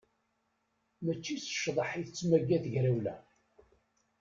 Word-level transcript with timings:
Mačči 1.03 1.35
s 1.37 1.45
ccḍeḥ 1.55 1.89
i 2.01 2.03
tettmaga 2.05 2.57
tegrawla. 2.63 3.15